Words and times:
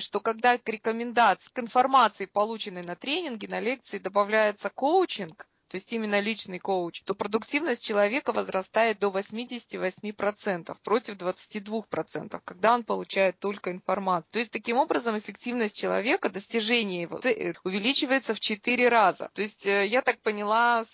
что 0.00 0.20
когда 0.20 0.58
к 0.58 0.68
рекомендации, 0.68 1.50
к 1.52 1.58
информации, 1.58 2.26
полученной 2.26 2.82
на 2.82 2.96
тренинге, 2.96 3.48
на 3.48 3.60
лекции, 3.60 3.98
добавляется 3.98 4.70
коучинг, 4.70 5.46
то 5.76 5.78
есть 5.78 5.92
именно 5.92 6.20
личный 6.20 6.58
коуч, 6.58 7.02
то 7.02 7.14
продуктивность 7.14 7.84
человека 7.84 8.32
возрастает 8.32 8.98
до 8.98 9.08
88% 9.08 10.74
против 10.82 11.16
22%, 11.16 12.40
когда 12.42 12.72
он 12.72 12.82
получает 12.82 13.38
только 13.38 13.72
информацию. 13.72 14.32
То 14.32 14.38
есть 14.38 14.50
таким 14.50 14.78
образом 14.78 15.18
эффективность 15.18 15.76
человека, 15.76 16.30
достижение 16.30 17.02
его 17.02 17.20
увеличивается 17.62 18.34
в 18.34 18.40
4 18.40 18.88
раза. 18.88 19.30
То 19.34 19.42
есть 19.42 19.66
э, 19.66 19.86
я 19.86 20.00
так 20.00 20.18
поняла, 20.22 20.86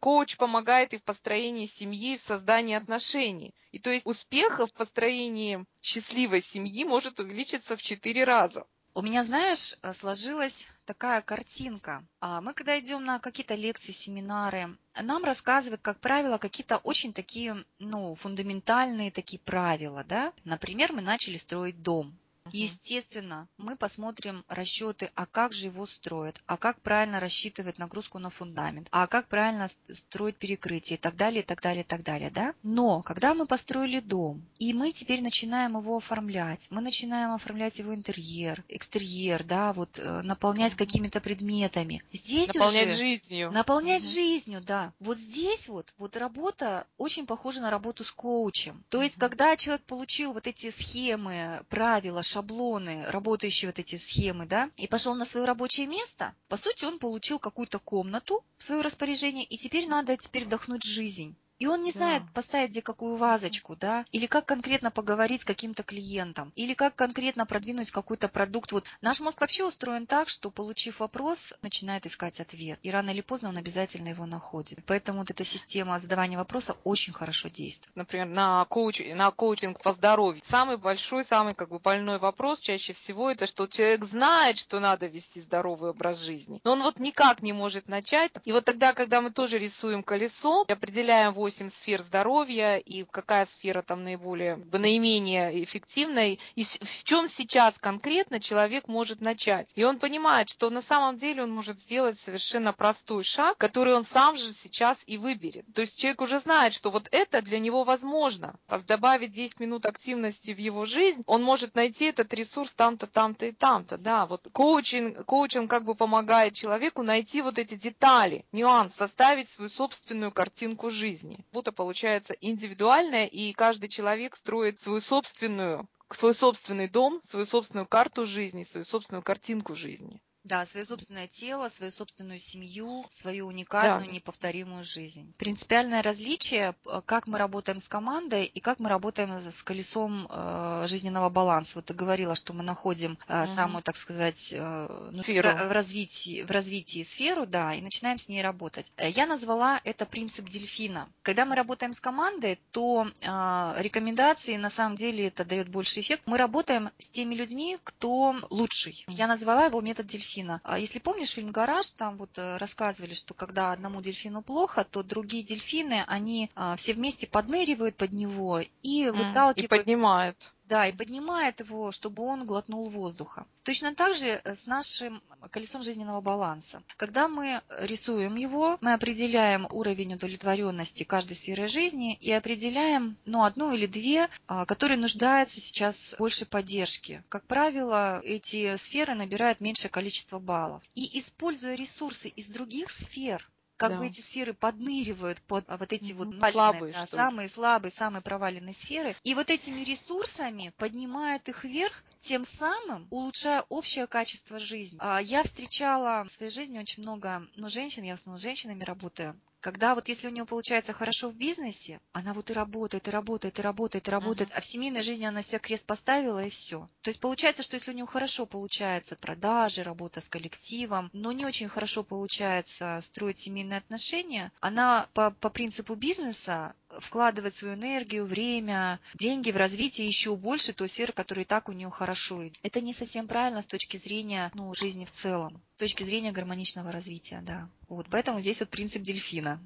коуч 0.00 0.38
помогает 0.38 0.94
и 0.94 0.98
в 0.98 1.02
построении 1.02 1.66
семьи, 1.66 2.14
и 2.14 2.16
в 2.16 2.22
создании 2.22 2.74
отношений. 2.74 3.54
И 3.70 3.78
то 3.78 3.90
есть 3.90 4.06
успех 4.06 4.60
в 4.60 4.72
построении 4.72 5.66
счастливой 5.82 6.40
семьи 6.40 6.84
может 6.84 7.20
увеличиться 7.20 7.76
в 7.76 7.82
4 7.82 8.24
раза. 8.24 8.66
У 8.96 9.02
меня, 9.02 9.24
знаешь, 9.24 9.76
э, 9.82 9.92
сложилась 9.92 10.68
такая 10.86 11.20
картинка. 11.20 12.02
А 12.18 12.40
мы, 12.40 12.54
когда 12.54 12.80
идем 12.80 13.04
на 13.04 13.18
какие-то 13.18 13.54
лекции, 13.54 13.92
семинары, 13.92 14.74
нам 14.98 15.22
рассказывают, 15.22 15.82
как 15.82 16.00
правило, 16.00 16.38
какие-то 16.38 16.78
очень 16.78 17.12
такие, 17.12 17.66
ну, 17.78 18.14
фундаментальные 18.14 19.10
такие 19.10 19.38
правила, 19.38 20.02
да. 20.02 20.32
Например, 20.44 20.94
мы 20.94 21.02
начали 21.02 21.36
строить 21.36 21.82
дом. 21.82 22.18
Естественно, 22.52 23.48
мы 23.56 23.76
посмотрим 23.76 24.44
расчеты, 24.48 25.10
а 25.14 25.26
как 25.26 25.52
же 25.52 25.66
его 25.66 25.86
строят, 25.86 26.42
а 26.46 26.56
как 26.56 26.80
правильно 26.80 27.20
рассчитывать 27.20 27.78
нагрузку 27.78 28.18
на 28.18 28.30
фундамент, 28.30 28.88
а 28.90 29.06
как 29.06 29.28
правильно 29.28 29.68
строить 29.92 30.36
перекрытие 30.36 30.96
и 30.96 31.00
так 31.00 31.16
далее, 31.16 31.42
и 31.42 31.46
так 31.46 31.60
далее, 31.60 31.82
и 31.82 31.86
так 31.86 32.02
далее, 32.02 32.30
да? 32.30 32.54
Но, 32.62 33.02
когда 33.02 33.34
мы 33.34 33.46
построили 33.46 34.00
дом, 34.00 34.42
и 34.58 34.72
мы 34.72 34.92
теперь 34.92 35.22
начинаем 35.22 35.76
его 35.76 35.96
оформлять, 35.96 36.68
мы 36.70 36.80
начинаем 36.80 37.32
оформлять 37.32 37.78
его 37.78 37.94
интерьер, 37.94 38.64
экстерьер, 38.68 39.44
да, 39.44 39.72
вот 39.72 39.98
э, 39.98 40.22
наполнять 40.22 40.74
какими-то 40.74 41.20
предметами. 41.20 42.02
Здесь 42.12 42.54
наполнять 42.54 42.88
уже... 42.88 42.96
жизнью. 42.96 43.50
Наполнять 43.52 44.02
угу. 44.02 44.10
жизнью, 44.10 44.60
да. 44.60 44.92
Вот 45.00 45.18
здесь 45.18 45.68
вот, 45.68 45.94
вот 45.98 46.16
работа 46.16 46.86
очень 46.98 47.26
похожа 47.26 47.60
на 47.60 47.70
работу 47.70 48.04
с 48.04 48.12
коучем. 48.12 48.84
То 48.88 49.02
есть, 49.02 49.16
когда 49.16 49.56
человек 49.56 49.84
получил 49.84 50.32
вот 50.32 50.46
эти 50.46 50.70
схемы, 50.70 51.64
правила, 51.68 52.22
шаблоны, 52.36 53.06
работающие 53.08 53.70
вот 53.70 53.78
эти 53.78 53.96
схемы, 53.96 54.44
да, 54.44 54.70
и 54.76 54.86
пошел 54.86 55.14
на 55.14 55.24
свое 55.24 55.46
рабочее 55.46 55.86
место, 55.86 56.34
по 56.48 56.58
сути, 56.58 56.84
он 56.84 56.98
получил 56.98 57.38
какую-то 57.38 57.78
комнату 57.78 58.44
в 58.58 58.62
свое 58.62 58.82
распоряжение, 58.82 59.44
и 59.44 59.56
теперь 59.56 59.88
надо 59.88 60.18
теперь 60.18 60.44
вдохнуть 60.44 60.82
жизнь. 60.82 61.34
И 61.58 61.66
он 61.66 61.82
не 61.82 61.92
да. 61.92 61.98
знает 61.98 62.22
поставить 62.34 62.70
где 62.76 62.82
какую 62.82 63.16
вазочку, 63.16 63.74
да, 63.74 64.04
или 64.12 64.26
как 64.26 64.44
конкретно 64.44 64.90
поговорить 64.90 65.40
с 65.40 65.44
каким-то 65.46 65.82
клиентом, 65.82 66.52
или 66.54 66.74
как 66.74 66.94
конкретно 66.94 67.46
продвинуть 67.46 67.90
какой-то 67.90 68.28
продукт. 68.28 68.72
Вот 68.72 68.84
наш 69.00 69.20
мозг 69.20 69.40
вообще 69.40 69.64
устроен 69.64 70.06
так, 70.06 70.28
что 70.28 70.50
получив 70.50 71.00
вопрос, 71.00 71.54
начинает 71.62 72.04
искать 72.04 72.40
ответ, 72.40 72.78
и 72.82 72.90
рано 72.90 73.10
или 73.10 73.22
поздно 73.22 73.48
он 73.48 73.56
обязательно 73.56 74.08
его 74.08 74.26
находит. 74.26 74.78
Поэтому 74.86 75.20
вот 75.20 75.30
эта 75.30 75.44
система 75.44 75.98
задавания 75.98 76.36
вопроса 76.36 76.76
очень 76.84 77.14
хорошо 77.14 77.48
действует. 77.48 77.96
Например, 77.96 78.26
на, 78.26 78.64
коуч, 78.66 79.00
на 79.14 79.30
коучинг 79.30 79.80
по 79.80 79.94
здоровью. 79.94 80.42
Самый 80.44 80.76
большой, 80.76 81.24
самый 81.24 81.54
как 81.54 81.70
бы 81.70 81.78
больной 81.78 82.18
вопрос 82.18 82.60
чаще 82.60 82.92
всего 82.92 83.30
это, 83.30 83.46
что 83.46 83.66
человек 83.66 84.04
знает, 84.04 84.58
что 84.58 84.80
надо 84.80 85.06
вести 85.06 85.40
здоровый 85.40 85.90
образ 85.90 86.18
жизни, 86.18 86.60
но 86.64 86.72
он 86.72 86.82
вот 86.82 86.98
никак 86.98 87.40
не 87.40 87.54
может 87.54 87.88
начать. 87.88 88.32
И 88.44 88.52
вот 88.52 88.64
тогда, 88.66 88.92
когда 88.92 89.22
мы 89.22 89.30
тоже 89.30 89.56
рисуем 89.56 90.02
колесо, 90.02 90.66
определяем 90.68 91.32
8 91.32 91.45
сфер 91.50 92.02
здоровья 92.02 92.76
и 92.76 93.04
какая 93.04 93.46
сфера 93.46 93.82
там 93.82 94.04
наиболее, 94.04 94.56
наименее 94.72 95.62
эффективной, 95.62 96.40
и 96.54 96.64
в 96.64 97.04
чем 97.04 97.28
сейчас 97.28 97.78
конкретно 97.78 98.40
человек 98.40 98.88
может 98.88 99.20
начать. 99.20 99.68
И 99.74 99.84
он 99.84 99.98
понимает, 99.98 100.48
что 100.48 100.70
на 100.70 100.82
самом 100.82 101.18
деле 101.18 101.42
он 101.42 101.50
может 101.50 101.80
сделать 101.80 102.18
совершенно 102.20 102.72
простой 102.72 103.24
шаг, 103.24 103.58
который 103.58 103.94
он 103.94 104.04
сам 104.04 104.36
же 104.36 104.52
сейчас 104.52 105.02
и 105.06 105.18
выберет. 105.18 105.64
То 105.74 105.82
есть 105.82 105.98
человек 105.98 106.20
уже 106.22 106.38
знает, 106.40 106.74
что 106.74 106.90
вот 106.90 107.08
это 107.10 107.42
для 107.42 107.58
него 107.58 107.84
возможно. 107.84 108.56
Добавить 108.86 109.32
10 109.32 109.60
минут 109.60 109.86
активности 109.86 110.52
в 110.52 110.58
его 110.58 110.86
жизнь, 110.86 111.22
он 111.26 111.42
может 111.42 111.74
найти 111.74 112.06
этот 112.06 112.32
ресурс 112.34 112.72
там-то, 112.74 113.06
там-то 113.06 113.46
и 113.46 113.52
там-то. 113.52 113.98
Да, 113.98 114.26
вот 114.26 114.46
коучинг, 114.52 115.24
коучинг 115.24 115.70
как 115.70 115.84
бы 115.84 115.94
помогает 115.94 116.54
человеку 116.54 117.02
найти 117.02 117.42
вот 117.42 117.58
эти 117.58 117.74
детали, 117.74 118.44
нюанс, 118.52 118.94
составить 118.94 119.48
свою 119.48 119.70
собственную 119.70 120.32
картинку 120.32 120.90
жизни 120.90 121.35
жизни. 121.36 121.44
Работа 121.52 121.72
получается 121.72 122.34
индивидуальная, 122.40 123.26
и 123.26 123.52
каждый 123.52 123.88
человек 123.88 124.36
строит 124.36 124.78
свою 124.80 125.00
собственную 125.00 125.88
свой 126.08 126.34
собственный 126.34 126.88
дом, 126.88 127.20
свою 127.22 127.46
собственную 127.46 127.88
карту 127.88 128.26
жизни, 128.26 128.62
свою 128.62 128.84
собственную 128.84 129.24
картинку 129.24 129.74
жизни. 129.74 130.22
Да, 130.46 130.64
свое 130.64 130.86
собственное 130.86 131.26
тело, 131.26 131.68
свою 131.68 131.90
собственную 131.90 132.38
семью, 132.38 133.04
свою 133.10 133.48
уникальную, 133.48 134.06
да. 134.06 134.14
неповторимую 134.14 134.84
жизнь. 134.84 135.34
Принципиальное 135.38 136.02
различие, 136.02 136.76
э, 136.86 137.00
как 137.04 137.26
мы 137.26 137.36
работаем 137.38 137.80
с 137.80 137.88
командой 137.88 138.44
и 138.44 138.60
как 138.60 138.78
мы 138.78 138.88
работаем 138.88 139.32
с 139.34 139.62
колесом 139.64 140.28
э, 140.30 140.84
жизненного 140.86 141.30
баланса. 141.30 141.78
Вот 141.78 141.86
ты 141.86 141.94
говорила, 141.94 142.36
что 142.36 142.52
мы 142.52 142.62
находим 142.62 143.18
угу. 143.28 143.46
самую, 143.48 143.82
так 143.82 143.96
сказать, 143.96 144.54
ну, 144.56 145.22
в, 145.22 145.72
развитии, 145.72 146.42
в 146.42 146.50
развитии 146.52 147.02
сферу, 147.02 147.44
да, 147.44 147.74
и 147.74 147.80
начинаем 147.80 148.18
с 148.18 148.28
ней 148.28 148.40
работать. 148.40 148.92
Я 148.98 149.26
назвала 149.26 149.80
это 149.82 150.06
принцип 150.06 150.48
дельфина. 150.48 151.08
Когда 151.22 151.44
мы 151.44 151.56
работаем 151.56 151.92
с 151.92 152.00
командой, 152.00 152.60
то 152.70 153.08
э, 153.20 153.74
рекомендации, 153.78 154.56
на 154.56 154.70
самом 154.70 154.96
деле, 154.96 155.26
это 155.26 155.44
дает 155.44 155.68
больше 155.68 155.98
эффект. 155.98 156.22
Мы 156.26 156.38
работаем 156.38 156.90
с 157.00 157.08
теми 157.08 157.34
людьми, 157.34 157.78
кто 157.82 158.36
лучший. 158.50 159.04
Я 159.08 159.26
назвала 159.26 159.64
его 159.64 159.80
метод 159.80 160.06
дельфина 160.06 160.35
дельфина. 160.36 160.60
А 160.64 160.78
если 160.78 160.98
помнишь 160.98 161.30
фильм 161.30 161.50
«Гараж», 161.50 161.90
там 161.90 162.16
вот 162.16 162.38
э, 162.38 162.56
рассказывали, 162.58 163.14
что 163.14 163.34
когда 163.34 163.72
одному 163.72 164.00
дельфину 164.00 164.42
плохо, 164.42 164.84
то 164.84 165.02
другие 165.02 165.42
дельфины, 165.42 166.04
они 166.06 166.50
а, 166.54 166.76
все 166.76 166.92
вместе 166.92 167.26
подныривают 167.26 167.96
под 167.96 168.12
него 168.12 168.60
и 168.82 169.10
выталкивают... 169.10 169.58
И 169.58 169.68
поднимают. 169.68 170.52
Да, 170.68 170.86
и 170.88 170.92
поднимает 170.92 171.60
его, 171.60 171.92
чтобы 171.92 172.24
он 172.24 172.44
глотнул 172.44 172.88
воздуха. 172.88 173.46
Точно 173.62 173.94
так 173.94 174.14
же 174.14 174.28
э, 174.28 174.54
с 174.54 174.66
нашим 174.66 175.22
колесом 175.50 175.82
жизненного 175.82 176.20
баланса. 176.20 176.82
Когда 176.96 177.28
мы 177.28 177.62
рисуем 177.80 178.34
его, 178.34 178.76
мы 178.80 178.92
определяем 178.92 179.68
уровень 179.70 180.14
удовлетворенности 180.14 181.04
каждой 181.04 181.36
сферы 181.36 181.68
жизни 181.68 182.14
и 182.14 182.32
определяем 182.32 183.16
ну, 183.24 183.44
одну 183.44 183.72
или 183.72 183.86
две, 183.86 184.28
а, 184.48 184.66
которые 184.66 184.98
нуждаются 184.98 185.60
сейчас 185.60 186.16
больше 186.18 186.46
поддержки. 186.46 187.22
Как 187.28 187.44
правило, 187.46 188.20
эти 188.24 188.76
сферы 188.76 189.14
набирают 189.14 189.60
меньшее 189.60 189.90
количество 189.90 190.40
баллов. 190.40 190.82
И 190.96 191.18
используя 191.18 191.76
ресурсы 191.76 192.28
из 192.28 192.48
других 192.48 192.90
сфер, 192.90 193.48
как 193.76 193.92
да. 193.92 193.98
бы 193.98 194.06
эти 194.06 194.20
сферы 194.20 194.54
подныривают 194.54 195.40
под 195.42 195.64
а, 195.68 195.76
вот 195.76 195.92
эти 195.92 196.12
вот 196.12 196.28
слабые, 196.50 196.92
да, 196.92 197.06
самые 197.06 197.48
слабые, 197.48 197.92
самые 197.92 198.22
проваленные 198.22 198.74
сферы. 198.74 199.14
И 199.24 199.34
вот 199.34 199.50
этими 199.50 199.82
ресурсами 199.82 200.72
поднимают 200.76 201.48
их 201.48 201.64
вверх, 201.64 202.04
тем 202.20 202.44
самым 202.44 203.06
улучшая 203.10 203.64
общее 203.68 204.06
качество 204.06 204.58
жизни. 204.58 204.98
А, 205.00 205.18
я 205.20 205.42
встречала 205.42 206.24
в 206.24 206.28
своей 206.28 206.50
жизни 206.50 206.78
очень 206.78 207.02
много 207.02 207.46
ну, 207.56 207.68
женщин, 207.68 208.02
я 208.04 208.16
в 208.16 208.20
основном 208.20 208.38
с 208.38 208.42
женщинами 208.42 208.82
работаю, 208.82 209.38
когда 209.66 209.96
вот 209.96 210.06
если 210.06 210.28
у 210.28 210.30
нее 210.30 210.46
получается 210.46 210.92
хорошо 210.92 211.28
в 211.28 211.36
бизнесе, 211.36 212.00
она 212.12 212.34
вот 212.34 212.50
и 212.50 212.52
работает, 212.52 213.08
и 213.08 213.10
работает, 213.10 213.58
и 213.58 213.62
работает, 213.62 214.06
и 214.06 214.10
работает, 214.12 214.50
uh-huh. 214.50 214.58
а 214.58 214.60
в 214.60 214.64
семейной 214.64 215.02
жизни 215.02 215.24
она 215.24 215.42
себе 215.42 215.58
крест 215.58 215.86
поставила 215.86 216.44
и 216.44 216.50
все. 216.50 216.88
То 217.02 217.10
есть 217.10 217.18
получается, 217.18 217.64
что 217.64 217.74
если 217.74 217.90
у 217.90 217.94
нее 217.94 218.06
хорошо 218.06 218.46
получается 218.46 219.16
продажи, 219.16 219.82
работа 219.82 220.20
с 220.20 220.28
коллективом, 220.28 221.10
но 221.12 221.32
не 221.32 221.44
очень 221.44 221.68
хорошо 221.68 222.04
получается 222.04 223.00
строить 223.02 223.38
семейные 223.66 223.78
отношения, 223.78 224.52
она 224.60 225.06
по, 225.12 225.30
по 225.30 225.50
принципу 225.50 225.94
бизнеса 225.96 226.74
вкладывать 226.88 227.54
свою 227.54 227.74
энергию, 227.74 228.24
время, 228.24 229.00
деньги 229.14 229.50
в 229.50 229.56
развитие 229.56 230.06
еще 230.06 230.36
больше 230.36 230.72
той 230.72 230.88
сферы, 230.88 231.12
которая 231.12 231.44
и 231.44 231.48
так 231.48 231.68
у 231.68 231.72
нее 231.72 231.90
хорошо. 231.90 232.42
Это 232.62 232.80
не 232.80 232.92
совсем 232.92 233.26
правильно 233.26 233.62
с 233.62 233.66
точки 233.66 233.96
зрения 233.96 234.50
ну, 234.54 234.72
жизни 234.74 235.04
в 235.04 235.10
целом, 235.10 235.60
с 235.76 235.80
точки 235.80 236.04
зрения 236.04 236.32
гармоничного 236.32 236.92
развития, 236.92 237.40
да. 237.42 237.68
Вот, 237.88 238.06
поэтому 238.10 238.40
здесь 238.40 238.60
вот 238.60 238.70
принцип 238.70 239.02
дельфина. 239.02 239.60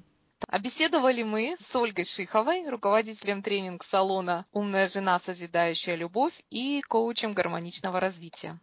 Обеседовали 0.47 1.21
мы 1.21 1.55
с 1.59 1.75
Ольгой 1.75 2.05
Шиховой, 2.05 2.67
руководителем 2.67 3.43
тренинг-салона 3.43 4.45
«Умная 4.51 4.87
жена. 4.87 5.19
Созидающая 5.23 5.95
любовь» 5.95 6.33
и 6.49 6.81
коучем 6.81 7.33
гармоничного 7.33 7.99
развития. 7.99 8.59